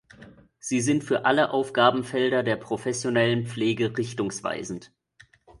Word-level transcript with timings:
Sie 0.57 0.81
sind 0.81 1.03
für 1.03 1.25
alle 1.25 1.51
Aufgabenfelder 1.53 2.41
der 2.41 2.55
professionellen 2.55 3.45
Pflege 3.45 3.95
richtungweisend. 3.99 4.91